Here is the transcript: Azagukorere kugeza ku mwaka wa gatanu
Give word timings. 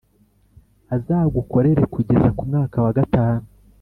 Azagukorere 0.95 1.83
kugeza 1.93 2.29
ku 2.37 2.41
mwaka 2.49 2.77
wa 2.85 2.91
gatanu 2.97 3.45